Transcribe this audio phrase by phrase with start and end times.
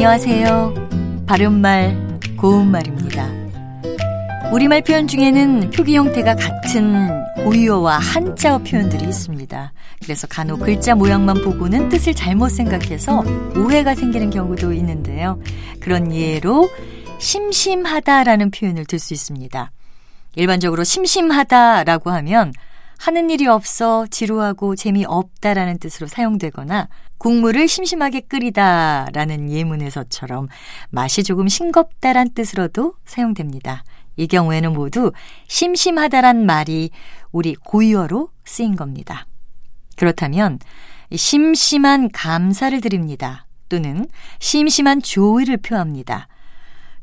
[0.00, 1.26] 안녕하세요.
[1.26, 3.32] 바른말, 고운말입니다.
[4.52, 7.10] 우리말 표현 중에는 표기 형태가 같은
[7.42, 9.72] 고유어와 한자어 표현들이 있습니다.
[10.00, 13.24] 그래서 간혹 글자 모양만 보고는 뜻을 잘못 생각해서
[13.56, 15.40] 오해가 생기는 경우도 있는데요.
[15.80, 16.70] 그런 예로
[17.18, 19.72] 심심하다라는 표현을 들 수 있습니다.
[20.36, 22.52] 일반적으로 심심하다라고 하면
[22.98, 30.48] 하는 일이 없어 지루하고 재미없다라는 뜻으로 사용되거나 국물을 심심하게 끓이다라는 예문에서처럼
[30.90, 33.84] 맛이 조금 싱겁다란 뜻으로도 사용됩니다.
[34.16, 35.12] 이 경우에는 모두
[35.46, 36.90] 심심하다란 말이
[37.30, 39.26] 우리 고유어로 쓰인 겁니다.
[39.96, 40.58] 그렇다면
[41.14, 43.46] 심심한 감사를 드립니다.
[43.68, 44.06] 또는
[44.40, 46.28] 심심한 조의를 표합니다.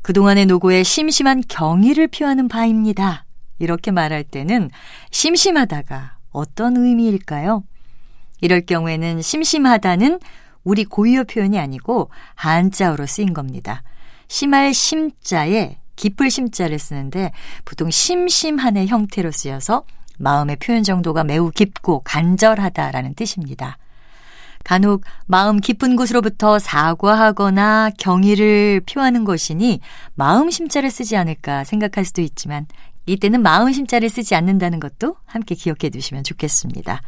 [0.02, 3.25] 그동안의 노고에 심심한 경의를 표하는 바입니다.
[3.58, 4.70] 이렇게 말할 때는
[5.10, 7.64] 심심하다가 어떤 의미일까요?
[8.40, 10.20] 이럴 경우에는 심심하다는
[10.64, 13.82] 우리 고유어 표현이 아니고 한자어로 쓰인 겁니다.
[14.28, 17.32] 심할 심자에 깊을 심자를 쓰는데
[17.64, 19.84] 보통 심심한의 형태로 쓰여서
[20.18, 23.78] 마음의 표현 정도가 매우 깊고 간절하다라는 뜻입니다.
[24.66, 29.78] 간혹 마음 깊은 곳으로부터 사과하거나 경의를 표하는 것이니
[30.16, 32.66] 마음 심자를 쓰지 않을까 생각할 수도 있지만
[33.06, 37.00] 이때는 마음 심자를 쓰지 않는다는 것도 함께 기억해 두시면 좋겠습니다.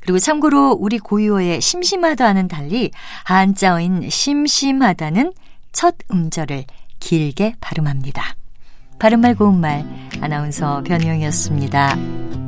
[0.00, 2.90] 그리고 참고로 우리 고유어의 심심하다는 달리
[3.24, 5.32] 한자어인 심심하다는
[5.72, 6.64] 첫 음절을
[7.00, 8.36] 길게 발음합니다.
[8.98, 9.86] 바른말 고운말
[10.20, 12.45] 아나운서 변희영이었습니다.